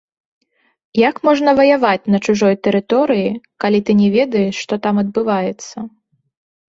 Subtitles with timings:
[1.09, 3.29] Як можна ваяваць на чужой тэрыторыі,
[3.65, 5.77] калі ты не ведаеш, што там адбываецца?